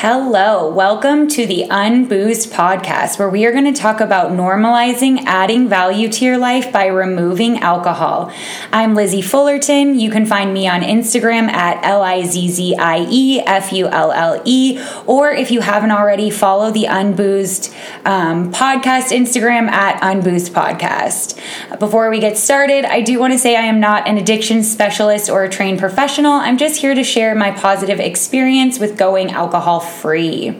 [0.00, 5.70] Hello, welcome to the Unboozed podcast, where we are going to talk about normalizing adding
[5.70, 8.30] value to your life by removing alcohol.
[8.74, 9.98] I'm Lizzie Fullerton.
[9.98, 13.88] You can find me on Instagram at L I Z Z I E F U
[13.88, 17.72] L L E, or if you haven't already, follow the Unboozed
[18.04, 21.40] um, podcast Instagram at Unboozed Podcast.
[21.78, 25.30] Before we get started, I do want to say I am not an addiction specialist
[25.30, 26.32] or a trained professional.
[26.32, 30.50] I'm just here to share my positive experience with going alcohol free.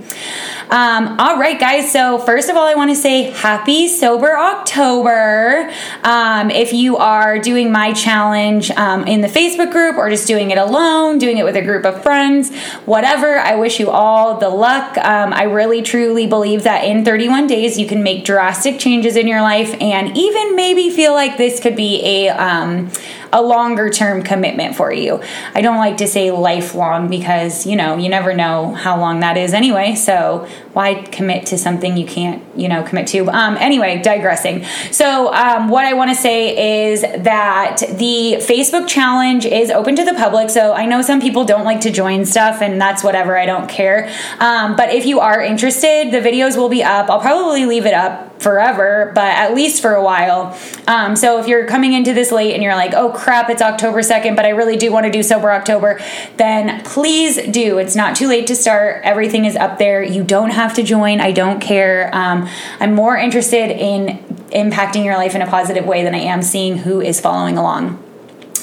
[0.69, 1.93] Um, all right, guys.
[1.93, 5.71] So, first of all, I want to say happy Sober October.
[6.03, 10.51] Um, if you are doing my challenge um, in the Facebook group or just doing
[10.51, 12.53] it alone, doing it with a group of friends,
[12.85, 14.99] whatever, I wish you all the luck.
[14.99, 19.29] Um, I really truly believe that in 31 days, you can make drastic changes in
[19.29, 22.91] your life and even maybe feel like this could be a um,
[23.37, 25.23] a longer term commitment for you.
[25.55, 29.37] I don't like to say lifelong because, you know, you never know how long that
[29.37, 29.95] is anyway.
[29.95, 33.27] So why commit to something you can't, you know, commit to?
[33.31, 34.63] Um, anyway, digressing.
[34.91, 40.05] So, um, what I want to say is that the Facebook challenge is open to
[40.05, 40.51] the public.
[40.51, 43.39] So, I know some people don't like to join stuff, and that's whatever.
[43.39, 44.13] I don't care.
[44.39, 47.09] Um, but if you are interested, the videos will be up.
[47.09, 50.59] I'll probably leave it up forever, but at least for a while.
[50.87, 54.01] Um, so, if you're coming into this late and you're like, oh crap, it's October
[54.01, 56.03] 2nd, but I really do want to do Sober October,
[56.37, 57.79] then please do.
[57.79, 59.01] It's not too late to start.
[59.05, 60.03] Everything is up there.
[60.03, 61.21] You don't have to join.
[61.21, 62.11] I don't care.
[62.13, 62.49] Um,
[62.81, 64.19] I'm more interested in
[64.51, 68.03] impacting your life in a positive way than I am seeing who is following along.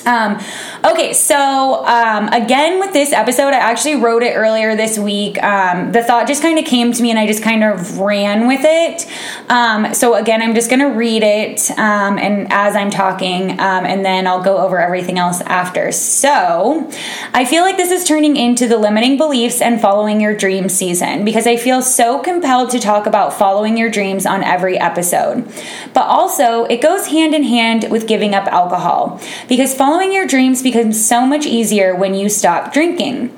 [0.05, 0.39] Um,
[0.83, 5.41] okay, so um, again with this episode, I actually wrote it earlier this week.
[5.41, 8.47] Um, the thought just kind of came to me and I just kind of ran
[8.47, 9.07] with it.
[9.49, 13.85] Um, so again, I'm just going to read it um, and as I'm talking, um,
[13.85, 15.91] and then I'll go over everything else after.
[15.91, 16.89] So
[17.33, 21.23] I feel like this is turning into the limiting beliefs and following your dreams season
[21.23, 25.47] because I feel so compelled to talk about following your dreams on every episode.
[25.93, 30.25] But also, it goes hand in hand with giving up alcohol because following following your
[30.25, 33.29] dreams becomes so much easier when you stop drinking.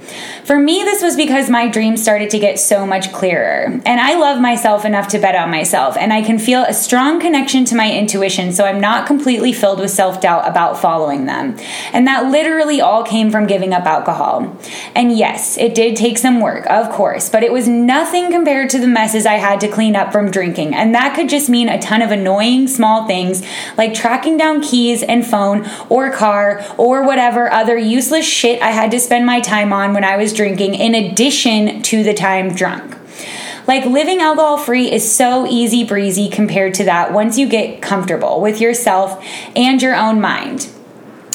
[0.45, 3.81] For me, this was because my dreams started to get so much clearer.
[3.85, 7.19] And I love myself enough to bet on myself, and I can feel a strong
[7.19, 11.57] connection to my intuition, so I'm not completely filled with self doubt about following them.
[11.91, 14.55] And that literally all came from giving up alcohol.
[14.95, 18.79] And yes, it did take some work, of course, but it was nothing compared to
[18.79, 20.73] the messes I had to clean up from drinking.
[20.73, 23.43] And that could just mean a ton of annoying small things
[23.77, 26.44] like tracking down keys and phone or car
[26.77, 30.33] or whatever other useless shit I had to spend my time on when I was
[30.33, 32.97] drinking, in addition to the time drunk.
[33.67, 38.39] Like living alcohol free is so easy breezy compared to that once you get comfortable
[38.39, 39.23] with yourself
[39.55, 40.69] and your own mind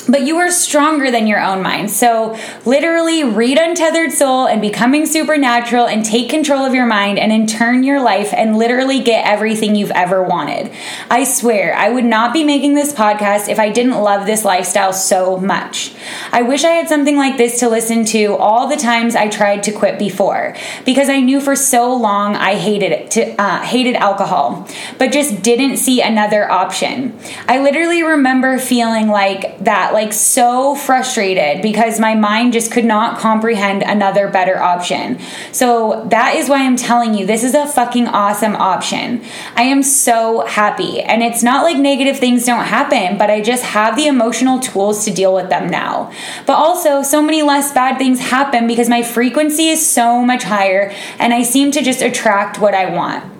[0.08, 1.90] but you are stronger than your own mind.
[1.90, 7.32] So, literally, read Untethered Soul and becoming supernatural and take control of your mind and
[7.32, 10.72] in turn your life and literally get everything you've ever wanted.
[11.10, 14.92] I swear, I would not be making this podcast if I didn't love this lifestyle
[14.92, 15.94] so much.
[16.32, 19.62] I wish I had something like this to listen to all the times I tried
[19.64, 23.96] to quit before because I knew for so long I hated it, to, uh, hated
[23.96, 24.66] alcohol,
[24.98, 27.18] but just didn't see another option.
[27.46, 33.18] I literally remember feeling like that like so frustrated because my mind just could not
[33.18, 35.18] comprehend another better option.
[35.52, 39.22] So that is why I'm telling you this is a fucking awesome option.
[39.56, 41.00] I am so happy.
[41.00, 45.04] And it's not like negative things don't happen, but I just have the emotional tools
[45.04, 46.12] to deal with them now.
[46.46, 50.92] But also, so many less bad things happen because my frequency is so much higher
[51.18, 53.39] and I seem to just attract what I want.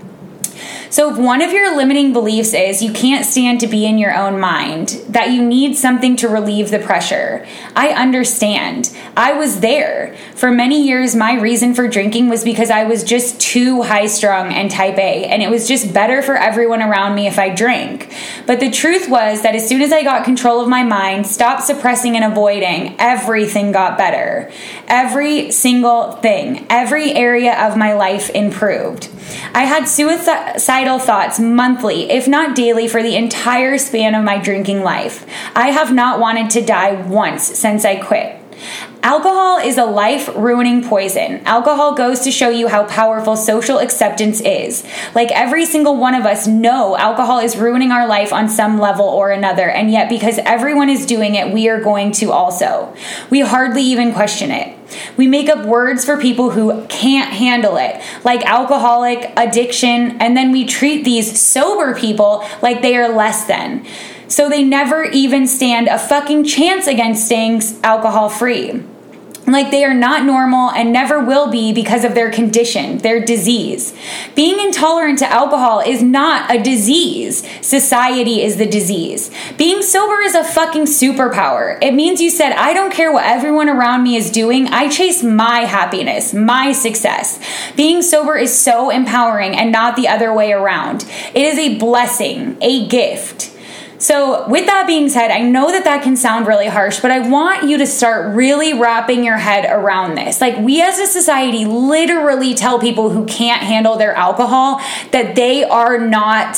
[0.91, 4.13] So, if one of your limiting beliefs is you can't stand to be in your
[4.13, 7.47] own mind, that you need something to relieve the pressure,
[7.77, 8.91] I understand.
[9.17, 10.17] I was there.
[10.35, 14.53] For many years, my reason for drinking was because I was just too high strung
[14.53, 18.13] and type A, and it was just better for everyone around me if I drank.
[18.47, 21.63] But the truth was that as soon as I got control of my mind, stopped
[21.63, 24.51] suppressing and avoiding, everything got better.
[24.89, 29.09] Every single thing, every area of my life improved.
[29.55, 29.87] I had
[30.81, 35.27] suicidal thoughts monthly, if not daily, for the entire span of my drinking life.
[35.55, 38.37] I have not wanted to die once since I quit.
[39.03, 41.41] Alcohol is a life ruining poison.
[41.47, 44.85] Alcohol goes to show you how powerful social acceptance is.
[45.15, 49.07] Like every single one of us know alcohol is ruining our life on some level
[49.07, 52.95] or another, and yet because everyone is doing it, we are going to also.
[53.31, 54.77] We hardly even question it.
[55.17, 60.53] We make up words for people who can't handle it, like alcoholic, addiction, and then
[60.53, 63.87] we treat these sober people like they are less than.
[64.29, 68.85] So they never even stand a fucking chance against staying alcohol free.
[69.53, 73.95] Like they are not normal and never will be because of their condition, their disease.
[74.35, 77.47] Being intolerant to alcohol is not a disease.
[77.61, 79.31] Society is the disease.
[79.57, 81.79] Being sober is a fucking superpower.
[81.83, 85.23] It means you said, I don't care what everyone around me is doing, I chase
[85.23, 87.39] my happiness, my success.
[87.77, 91.05] Being sober is so empowering and not the other way around.
[91.35, 93.51] It is a blessing, a gift.
[94.01, 97.29] So, with that being said, I know that that can sound really harsh, but I
[97.29, 100.41] want you to start really wrapping your head around this.
[100.41, 104.81] Like, we as a society literally tell people who can't handle their alcohol
[105.13, 106.57] that they are not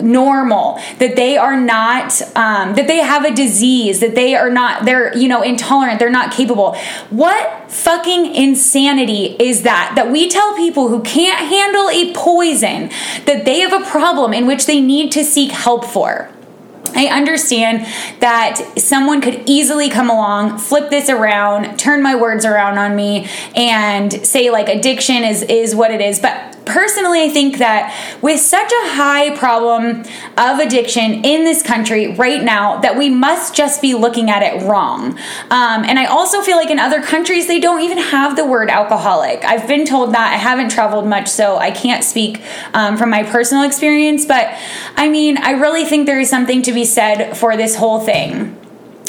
[0.00, 4.84] normal that they are not um, that they have a disease that they are not
[4.84, 6.76] they're you know intolerant they're not capable.
[7.10, 9.92] What fucking insanity is that?
[9.94, 12.90] That we tell people who can't handle a poison
[13.24, 16.28] that they have a problem in which they need to seek help for
[16.94, 17.86] I understand
[18.20, 23.28] that someone could easily come along, flip this around, turn my words around on me,
[23.54, 26.18] and say like addiction is is what it is.
[26.20, 30.04] But personally, I think that with such a high problem
[30.36, 34.62] of addiction in this country right now, that we must just be looking at it
[34.62, 35.18] wrong.
[35.50, 38.70] Um, and I also feel like in other countries, they don't even have the word
[38.70, 39.44] alcoholic.
[39.44, 40.32] I've been told that.
[40.32, 44.24] I haven't traveled much, so I can't speak um, from my personal experience.
[44.24, 44.52] But
[44.96, 48.58] I mean, I really think there is something to be said for this whole thing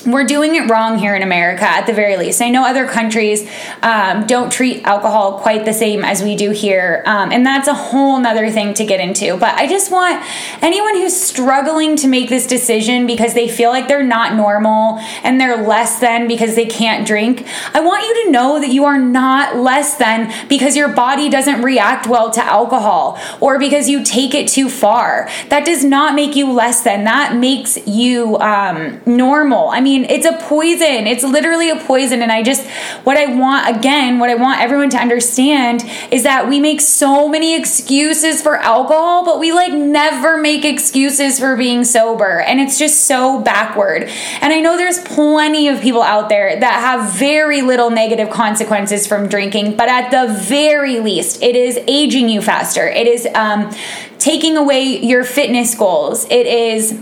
[0.05, 2.41] we're doing it wrong here in America at the very least.
[2.41, 3.49] I know other countries
[3.81, 7.73] um, don't treat alcohol quite the same as we do here, um, and that's a
[7.73, 9.37] whole nother thing to get into.
[9.37, 10.23] But I just want
[10.61, 15.39] anyone who's struggling to make this decision because they feel like they're not normal and
[15.39, 18.99] they're less than because they can't drink, I want you to know that you are
[18.99, 24.33] not less than because your body doesn't react well to alcohol or because you take
[24.33, 25.29] it too far.
[25.49, 29.69] That does not make you less than, that makes you um, normal.
[29.69, 31.07] I mean, mean, it's a poison.
[31.07, 32.21] It's literally a poison.
[32.21, 32.65] And I just,
[33.03, 37.27] what I want, again, what I want everyone to understand is that we make so
[37.27, 42.39] many excuses for alcohol, but we like never make excuses for being sober.
[42.39, 44.03] And it's just so backward.
[44.42, 49.07] And I know there's plenty of people out there that have very little negative consequences
[49.07, 52.88] from drinking, but at the very least, it is aging you faster.
[52.88, 53.74] It is um,
[54.19, 56.25] taking away your fitness goals.
[56.25, 57.00] It is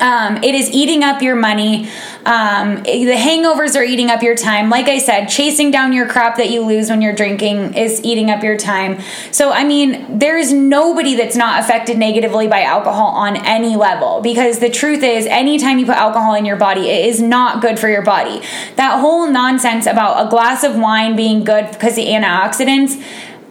[0.00, 1.88] um, it is eating up your money.
[2.24, 4.68] Um, the hangovers are eating up your time.
[4.68, 8.30] Like I said, chasing down your crap that you lose when you're drinking is eating
[8.30, 9.00] up your time.
[9.30, 14.20] So, I mean, there is nobody that's not affected negatively by alcohol on any level
[14.20, 17.78] because the truth is, anytime you put alcohol in your body, it is not good
[17.78, 18.42] for your body.
[18.76, 23.02] That whole nonsense about a glass of wine being good because the antioxidants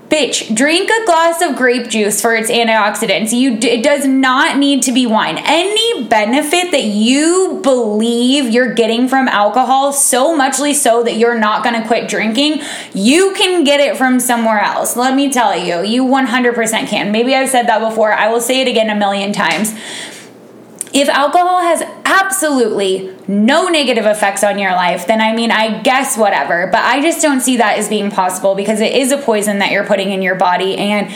[0.10, 3.36] Bitch, drink a glass of grape juice for its antioxidants.
[3.36, 5.40] You it does not need to be wine.
[5.40, 11.64] Any benefit that you believe you're getting from alcohol, so muchly so that you're not
[11.64, 12.62] going to quit drinking,
[12.94, 14.96] you can get it from somewhere else.
[14.96, 17.12] Let me tell you, you 100% can.
[17.12, 18.14] Maybe I've said that before.
[18.14, 19.74] I will say it again a million times
[20.96, 26.18] if alcohol has absolutely no negative effects on your life, then I mean, I guess
[26.18, 26.68] whatever.
[26.72, 29.72] But I just don't see that as being possible because it is a poison that
[29.72, 30.78] you're putting in your body.
[30.78, 31.08] And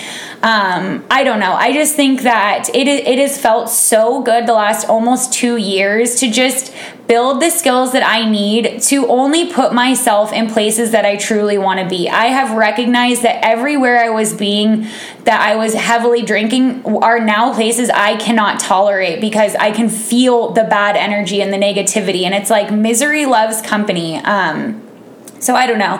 [0.41, 1.53] um, I don't know.
[1.53, 6.15] I just think that it, it has felt so good the last almost two years
[6.15, 6.73] to just
[7.09, 11.57] build the skills that I need to only put myself in places that I truly
[11.57, 12.07] want to be.
[12.07, 14.87] I have recognized that everywhere I was being,
[15.23, 20.51] that I was heavily drinking, are now places I cannot tolerate because I can feel
[20.51, 21.98] the bad energy and the negativity.
[22.25, 24.17] And it's like misery loves company.
[24.17, 24.88] Um,
[25.39, 25.97] so I don't know.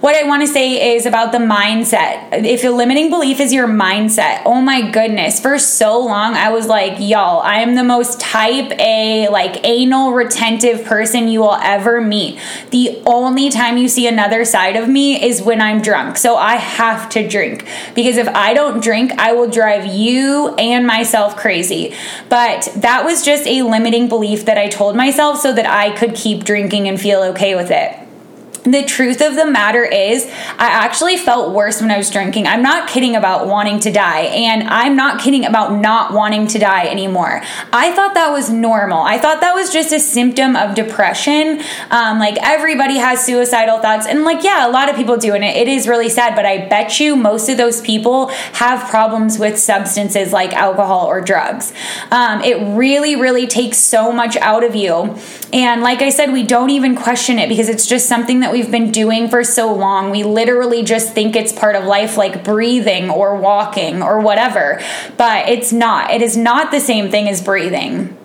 [0.00, 2.44] What I want to say is about the mindset.
[2.44, 6.66] If a limiting belief is your mindset, oh my goodness, for so long I was
[6.66, 12.00] like, y'all, I am the most type A, like anal retentive person you will ever
[12.00, 12.38] meet.
[12.70, 16.16] The only time you see another side of me is when I'm drunk.
[16.16, 20.86] So I have to drink because if I don't drink, I will drive you and
[20.86, 21.94] myself crazy.
[22.28, 26.14] But that was just a limiting belief that I told myself so that I could
[26.14, 28.03] keep drinking and feel okay with it
[28.64, 32.46] the truth of the matter is, I actually felt worse when I was drinking.
[32.46, 36.58] I'm not kidding about wanting to die, and I'm not kidding about not wanting to
[36.58, 37.42] die anymore.
[37.72, 39.02] I thought that was normal.
[39.02, 41.60] I thought that was just a symptom of depression.
[41.90, 45.44] Um, like everybody has suicidal thoughts, and like, yeah, a lot of people do, and
[45.44, 49.38] it, it is really sad, but I bet you most of those people have problems
[49.38, 51.74] with substances like alcohol or drugs.
[52.10, 55.18] Um, it really, really takes so much out of you.
[55.52, 58.70] And like I said, we don't even question it because it's just something that we've
[58.70, 60.10] been doing for so long.
[60.10, 64.80] We literally just think it's part of life, like breathing or walking or whatever.
[65.16, 66.12] But it's not.
[66.12, 68.16] It is not the same thing as breathing.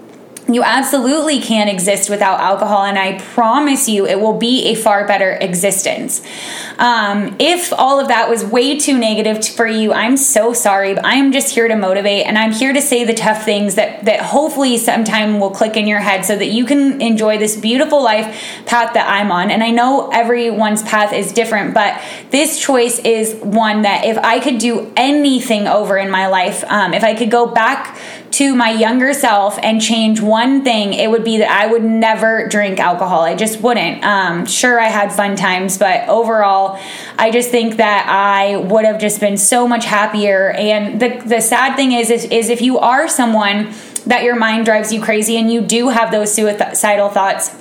[0.53, 5.05] You absolutely can exist without alcohol, and I promise you it will be a far
[5.05, 6.21] better existence.
[6.79, 11.05] Um, if all of that was way too negative for you, I'm so sorry, but
[11.05, 14.21] I'm just here to motivate and I'm here to say the tough things that, that
[14.21, 18.25] hopefully sometime will click in your head so that you can enjoy this beautiful life
[18.65, 19.51] path that I'm on.
[19.51, 22.01] And I know everyone's path is different, but
[22.31, 26.93] this choice is one that if I could do anything over in my life, um,
[26.93, 27.97] if I could go back
[28.31, 32.47] to my younger self and change one thing, it would be that I would never
[32.47, 33.21] drink alcohol.
[33.23, 34.05] I just wouldn't.
[34.05, 36.79] Um, sure, I had fun times, but overall,
[37.17, 40.51] I just think that I would have just been so much happier.
[40.51, 43.73] And the the sad thing is, is, is if you are someone
[44.05, 47.53] that your mind drives you crazy and you do have those suicidal thoughts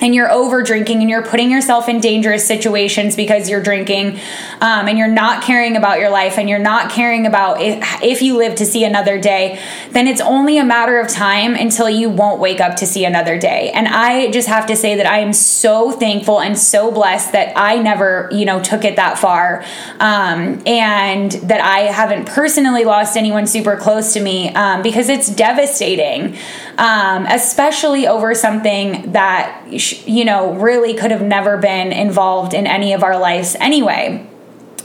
[0.00, 4.18] and you're over drinking and you're putting yourself in dangerous situations because you're drinking
[4.60, 8.22] um, and you're not caring about your life and you're not caring about if, if,
[8.22, 9.60] you live to see another day
[9.92, 13.38] then it's only a matter of time until you won't wake up to see another
[13.38, 13.70] day.
[13.70, 17.52] And i just have to say that i am so thankful and so blessed that
[17.56, 19.64] i never you know took it that far
[20.00, 25.28] um, and that i haven't personally lost anyone super close to me um, because it's
[25.28, 26.36] devastating
[26.78, 32.92] um, especially over something that you know, really could have never been involved in any
[32.92, 34.26] of our lives anyway.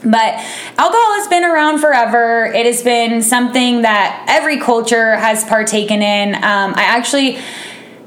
[0.03, 0.33] But
[0.77, 2.45] alcohol has been around forever.
[2.45, 6.35] It has been something that every culture has partaken in.
[6.35, 7.39] Um, I actually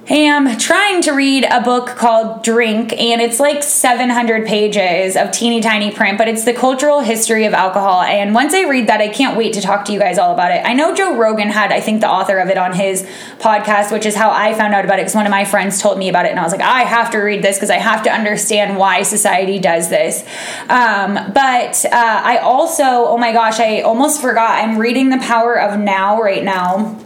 [0.09, 5.61] am trying to read a book called Drink, and it's like 700 pages of teeny
[5.61, 8.03] tiny print, but it's the cultural history of alcohol.
[8.03, 10.53] And once I read that, I can't wait to talk to you guys all about
[10.53, 10.63] it.
[10.65, 13.03] I know Joe Rogan had, I think, the author of it on his
[13.39, 15.99] podcast, which is how I found out about it because one of my friends told
[15.99, 18.03] me about it, and I was like, I have to read this because I have
[18.05, 20.23] to understand why society does this.
[20.69, 24.63] Um, but uh, I also, oh my gosh, I almost forgot.
[24.63, 27.04] I'm reading The Power of Now right now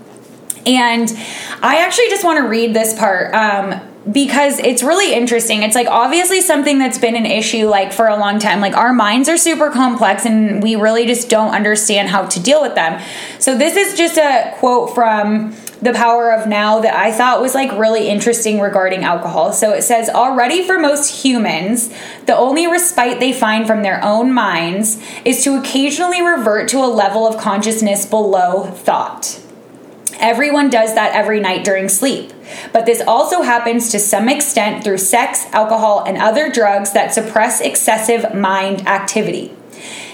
[0.69, 1.11] and
[1.63, 5.63] I actually just want to read this part um, because it's really interesting.
[5.63, 8.61] It's like obviously something that's been an issue like for a long time.
[8.61, 12.61] Like our minds are super complex and we really just don't understand how to deal
[12.61, 13.03] with them.
[13.39, 17.55] So this is just a quote from the power of now that I thought was
[17.55, 19.53] like really interesting regarding alcohol.
[19.53, 21.89] So it says, already for most humans,
[22.27, 26.89] the only respite they find from their own minds is to occasionally revert to a
[26.89, 29.41] level of consciousness below thought.
[30.19, 32.33] Everyone does that every night during sleep.
[32.73, 37.61] But this also happens to some extent through sex, alcohol, and other drugs that suppress
[37.61, 39.53] excessive mind activity.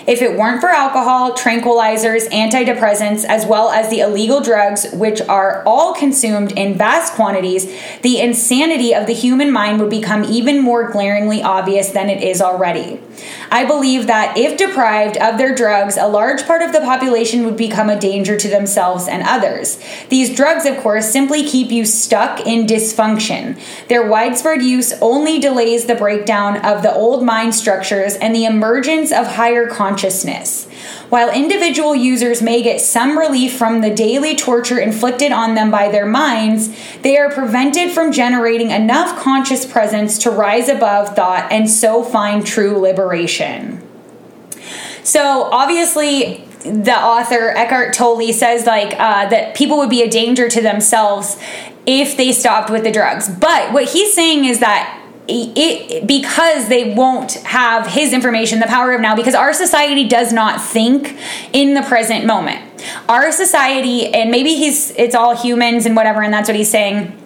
[0.06, 5.62] If it weren't for alcohol, tranquilizers, antidepressants, as well as the illegal drugs, which are
[5.64, 7.64] all consumed in vast quantities,
[8.02, 12.42] the insanity of the human mind would become even more glaringly obvious than it is
[12.42, 13.00] already.
[13.50, 17.56] I believe that if deprived of their drugs, a large part of the population would
[17.56, 19.78] become a danger to themselves and others.
[20.08, 23.58] These drugs, of course, simply keep you stuck in dysfunction.
[23.88, 29.12] Their widespread use only delays the breakdown of the old mind structures and the emergence
[29.12, 30.68] of higher consciousness.
[31.14, 35.88] While individual users may get some relief from the daily torture inflicted on them by
[35.88, 41.70] their minds, they are prevented from generating enough conscious presence to rise above thought and
[41.70, 43.80] so find true liberation.
[45.04, 50.48] So, obviously, the author Eckhart Tolle says like uh, that people would be a danger
[50.48, 51.38] to themselves
[51.86, 53.28] if they stopped with the drugs.
[53.28, 58.92] But what he's saying is that it, because they won't have his information, the power
[58.92, 61.16] of now, because our society does not think
[61.52, 62.60] in the present moment.
[63.08, 67.23] Our society, and maybe he's it's all humans and whatever, and that's what he's saying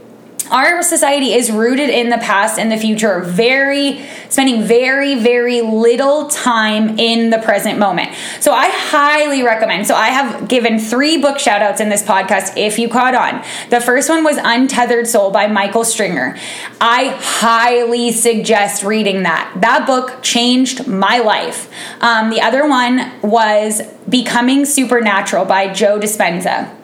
[0.51, 3.21] our society is rooted in the past and the future.
[3.21, 8.15] Very spending very very little time in the present moment.
[8.41, 12.57] So i highly recommend so i have given three book shout outs in this podcast
[12.57, 13.45] if you caught on.
[13.71, 16.37] The first one was untethered soul by michael singer.
[16.81, 19.53] I highly suggest reading that.
[19.61, 21.71] That book changed my life.
[22.01, 26.78] Um, the other one was becoming supernatural by joe dispenza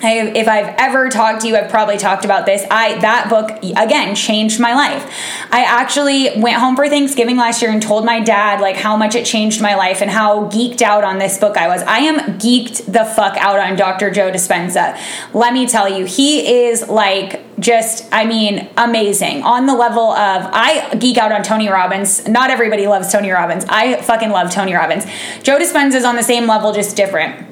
[0.00, 2.64] I, if I've ever talked to you, I've probably talked about this.
[2.70, 5.04] I that book again changed my life.
[5.50, 9.14] I actually went home for Thanksgiving last year and told my dad like how much
[9.14, 11.82] it changed my life and how geeked out on this book I was.
[11.82, 14.10] I am geeked the fuck out on Dr.
[14.10, 14.96] Joe Dispenza.
[15.34, 20.48] Let me tell you, he is like just I mean amazing on the level of
[20.52, 22.28] I geek out on Tony Robbins.
[22.28, 23.64] Not everybody loves Tony Robbins.
[23.68, 25.06] I fucking love Tony Robbins.
[25.42, 27.47] Joe Dispenza is on the same level, just different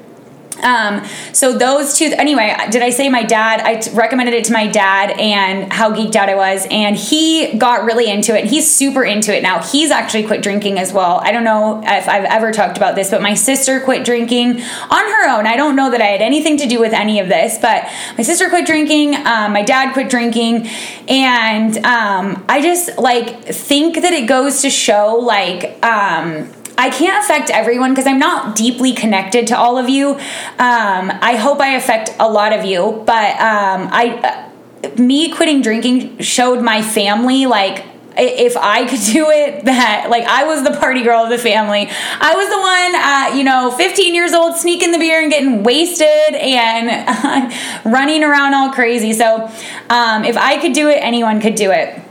[0.63, 3.61] Um, so those two, anyway, did I say my dad?
[3.61, 7.57] I t- recommended it to my dad and how geeked out I was, and he
[7.59, 8.47] got really into it.
[8.47, 9.63] He's super into it now.
[9.63, 11.21] He's actually quit drinking as well.
[11.23, 15.05] I don't know if I've ever talked about this, but my sister quit drinking on
[15.05, 15.47] her own.
[15.47, 17.85] I don't know that I had anything to do with any of this, but
[18.17, 19.15] my sister quit drinking.
[19.27, 20.69] Um, my dad quit drinking,
[21.09, 27.25] and um, I just like think that it goes to show like um, I can't
[27.25, 30.11] affect everyone because I'm not deeply connected to all of you.
[30.11, 30.21] Um,
[30.59, 34.49] I hope I affect a lot of you, but um, I,
[34.85, 37.85] uh, me quitting drinking showed my family like
[38.19, 41.89] if I could do it, that like I was the party girl of the family.
[41.89, 45.63] I was the one at, you know, 15 years old, sneaking the beer and getting
[45.63, 49.13] wasted and uh, running around all crazy.
[49.13, 49.51] So
[49.91, 52.03] um, if I could do it, anyone could do it.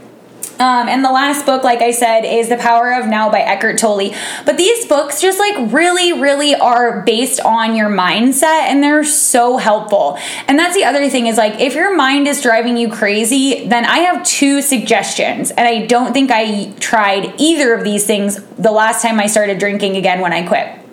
[0.58, 3.78] Um, and the last book, like I said, is The Power of Now by Eckhart
[3.78, 4.14] Tolle.
[4.46, 9.58] But these books just like really, really are based on your mindset and they're so
[9.58, 10.18] helpful.
[10.48, 13.84] And that's the other thing is like if your mind is driving you crazy, then
[13.84, 15.50] I have two suggestions.
[15.50, 19.58] And I don't think I tried either of these things the last time I started
[19.58, 20.86] drinking again when I quit.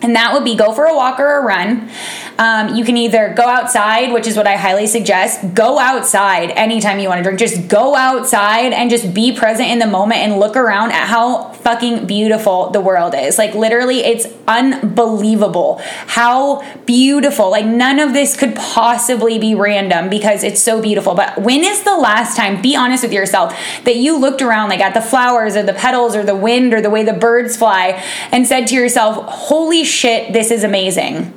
[0.00, 1.90] And that would be go for a walk or a run.
[2.38, 5.54] Um, you can either go outside, which is what I highly suggest.
[5.54, 7.40] Go outside anytime you want to drink.
[7.40, 11.50] Just go outside and just be present in the moment and look around at how
[11.50, 13.38] fucking beautiful the world is.
[13.38, 17.50] Like, literally, it's unbelievable how beautiful.
[17.50, 21.16] Like, none of this could possibly be random because it's so beautiful.
[21.16, 23.52] But when is the last time, be honest with yourself,
[23.82, 26.80] that you looked around, like at the flowers or the petals or the wind or
[26.80, 31.34] the way the birds fly and said to yourself, holy shit, this is amazing.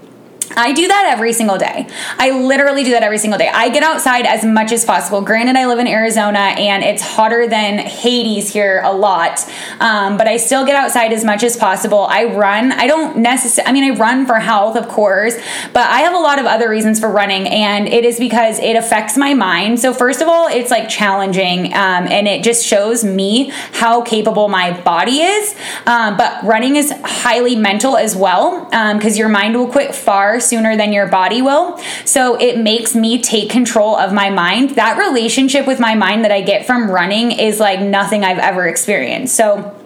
[0.55, 1.87] I do that every single day.
[2.17, 3.49] I literally do that every single day.
[3.49, 5.21] I get outside as much as possible.
[5.21, 9.45] Granted, I live in Arizona and it's hotter than Hades here a lot,
[9.79, 12.05] um, but I still get outside as much as possible.
[12.09, 12.71] I run.
[12.71, 15.35] I don't necessarily, I mean, I run for health, of course,
[15.73, 18.75] but I have a lot of other reasons for running, and it is because it
[18.75, 19.79] affects my mind.
[19.79, 24.47] So, first of all, it's like challenging um, and it just shows me how capable
[24.49, 25.55] my body is.
[25.85, 30.39] Um, but running is highly mental as well because um, your mind will quit far
[30.41, 31.77] sooner than your body will.
[32.05, 34.71] So it makes me take control of my mind.
[34.71, 38.67] That relationship with my mind that I get from running is like nothing I've ever
[38.67, 39.35] experienced.
[39.35, 39.77] So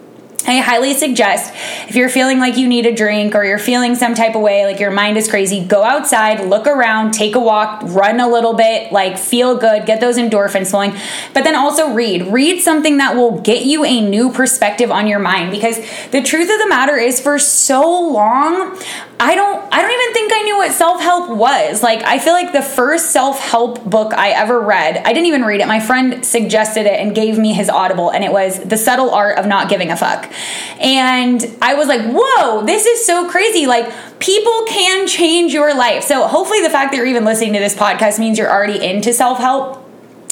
[0.46, 1.52] I highly suggest
[1.88, 4.64] if you're feeling like you need a drink or you're feeling some type of way,
[4.64, 8.54] like your mind is crazy, go outside, look around, take a walk, run a little
[8.54, 10.92] bit, like feel good, get those endorphins flowing.
[11.34, 12.28] But then also read.
[12.28, 15.78] Read something that will get you a new perspective on your mind because
[16.10, 18.78] the truth of the matter is for so long,
[19.18, 21.82] I don't I don't even think I knew what self-help was.
[21.82, 25.60] Like I feel like the first self-help book I ever read, I didn't even read
[25.60, 25.66] it.
[25.66, 29.38] My friend suggested it and gave me his Audible and it was The Subtle Art
[29.38, 30.30] of Not Giving a Fuck.
[30.80, 33.66] And I was like, "Whoa, this is so crazy.
[33.66, 37.58] Like people can change your life." So hopefully the fact that you're even listening to
[37.58, 39.85] this podcast means you're already into self-help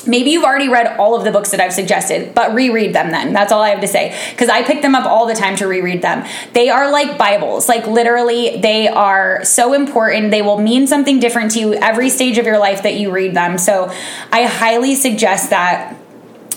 [0.07, 3.33] Maybe you've already read all of the books that I've suggested, but reread them then.
[3.33, 4.17] That's all I have to say.
[4.31, 6.27] Because I pick them up all the time to reread them.
[6.53, 7.69] They are like Bibles.
[7.69, 10.31] Like, literally, they are so important.
[10.31, 13.35] They will mean something different to you every stage of your life that you read
[13.35, 13.59] them.
[13.59, 13.90] So,
[14.31, 15.97] I highly suggest that.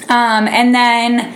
[0.09, 1.35] Um, and then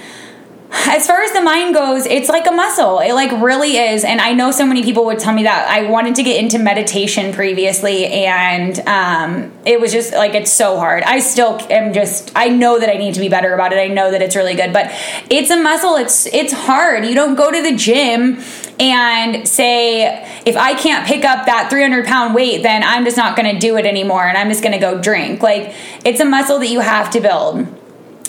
[0.72, 3.00] as far as the mind goes, it's like a muscle.
[3.00, 4.06] It like really is.
[4.06, 5.68] And I know so many people would tell me that.
[5.70, 10.78] I wanted to get into meditation previously, and um, it was just like it's so
[10.78, 11.04] hard.
[11.04, 12.32] I still am just.
[12.36, 13.80] I know that I need to be better about it.
[13.80, 14.92] I know that it's really good, but
[15.30, 15.96] it's a muscle.
[15.96, 17.06] It's it's hard.
[17.06, 18.42] You don't go to the gym
[18.80, 23.36] and say if I can't pick up that 300 pound weight, then I'm just not
[23.36, 25.44] going to do it anymore, and I'm just going to go drink.
[25.44, 25.74] Like
[26.06, 27.81] it's a muscle that you have to build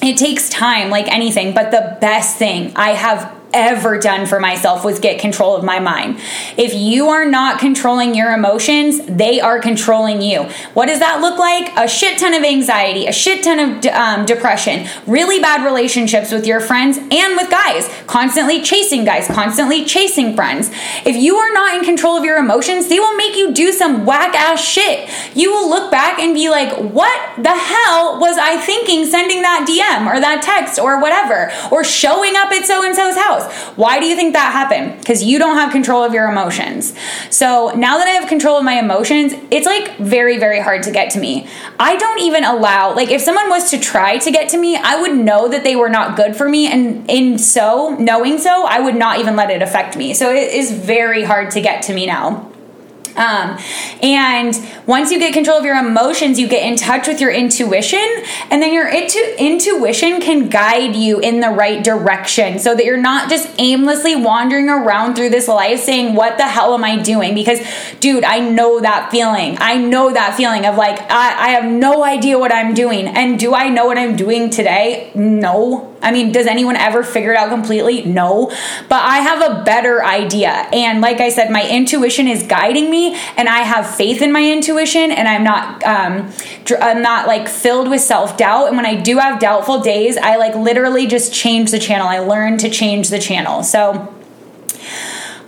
[0.02, 4.84] it takes time like anything but the best thing i have ever done for myself
[4.84, 6.18] was get control of my mind.
[6.56, 10.44] If you are not controlling your emotions, they are controlling you.
[10.74, 11.76] What does that look like?
[11.76, 16.46] A shit ton of anxiety, a shit ton of um, depression, really bad relationships with
[16.46, 20.70] your friends and with guys, constantly chasing guys, constantly chasing friends.
[21.04, 24.06] If you are not in control of your emotions, they will make you do some
[24.06, 25.08] whack ass shit.
[25.36, 29.66] You will look back and be like, what the hell was I thinking sending that
[29.68, 33.41] DM or that text or whatever, or showing up at so and so's house?
[33.76, 34.98] Why do you think that happened?
[34.98, 36.94] Because you don't have control of your emotions.
[37.30, 40.90] So now that I have control of my emotions, it's like very, very hard to
[40.90, 41.48] get to me.
[41.78, 45.00] I don't even allow, like, if someone was to try to get to me, I
[45.00, 46.66] would know that they were not good for me.
[46.66, 50.14] And in so, knowing so, I would not even let it affect me.
[50.14, 52.51] So it is very hard to get to me now.
[53.16, 53.58] Um,
[54.02, 54.54] and
[54.86, 58.04] once you get control of your emotions, you get in touch with your intuition,
[58.50, 62.96] and then your intu- intuition can guide you in the right direction so that you're
[62.96, 67.34] not just aimlessly wandering around through this life saying, What the hell am I doing?
[67.34, 67.60] Because,
[68.00, 69.56] dude, I know that feeling.
[69.60, 73.06] I know that feeling of like, I, I have no idea what I'm doing.
[73.06, 75.10] And do I know what I'm doing today?
[75.14, 75.91] No.
[76.02, 78.04] I mean, does anyone ever figure it out completely?
[78.04, 78.48] No.
[78.88, 80.50] But I have a better idea.
[80.72, 84.50] And like I said, my intuition is guiding me, and I have faith in my
[84.50, 86.32] intuition, and I'm not, um,
[86.80, 88.68] I'm not like filled with self doubt.
[88.68, 92.08] And when I do have doubtful days, I like literally just change the channel.
[92.08, 93.62] I learn to change the channel.
[93.62, 94.12] So,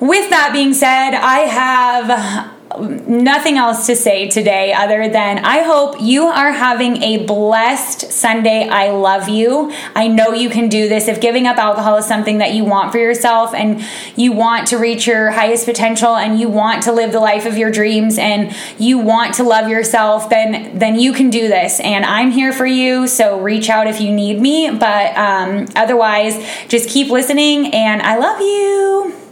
[0.01, 6.01] with that being said, I have nothing else to say today other than I hope
[6.01, 8.69] you are having a blessed Sunday.
[8.69, 9.73] I love you.
[9.95, 11.09] I know you can do this.
[11.09, 13.85] If giving up alcohol is something that you want for yourself and
[14.17, 17.57] you want to reach your highest potential and you want to live the life of
[17.57, 21.81] your dreams and you want to love yourself, then then you can do this.
[21.81, 23.07] And I'm here for you.
[23.07, 24.71] So reach out if you need me.
[24.71, 29.24] But um, otherwise, just keep listening and I love you.